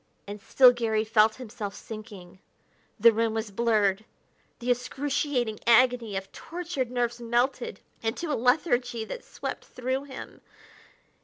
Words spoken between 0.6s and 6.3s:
Garry felt himself sinking; the room was blurred; the excruciating agony